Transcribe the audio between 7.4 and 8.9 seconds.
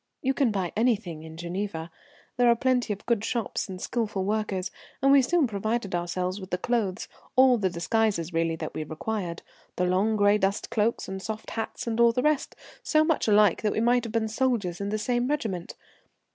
the disguises really that we